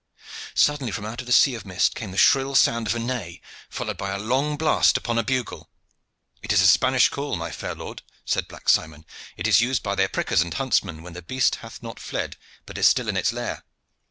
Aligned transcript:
Suddenly 0.55 0.91
from 0.91 1.05
out 1.05 1.23
the 1.23 1.31
sea 1.31 1.53
of 1.53 1.63
mist 1.63 1.93
came 1.93 2.09
the 2.09 2.17
shrill 2.17 2.55
sound 2.55 2.87
of 2.87 2.95
a 2.95 2.97
neigh, 2.99 3.39
followed 3.69 3.97
by 3.97 4.09
a 4.09 4.17
long 4.17 4.57
blast 4.57 4.97
upon 4.97 5.19
a 5.19 5.23
bugle. 5.23 5.69
"It 6.41 6.51
is 6.51 6.59
a 6.59 6.65
Spanish 6.65 7.09
call, 7.09 7.35
my 7.35 7.51
fair 7.51 7.75
lord," 7.75 8.01
said 8.25 8.47
Black 8.47 8.67
Simon. 8.67 9.05
"It 9.37 9.45
is 9.45 9.61
used 9.61 9.83
by 9.83 9.93
their 9.93 10.09
prickers 10.09 10.41
and 10.41 10.55
huntsmen 10.55 11.03
when 11.03 11.13
the 11.13 11.21
beast 11.21 11.57
hath 11.57 11.83
not 11.83 11.99
fled, 11.99 12.37
but 12.65 12.79
is 12.79 12.87
still 12.87 13.09
in 13.09 13.15
its 13.15 13.31
lair." 13.31 13.63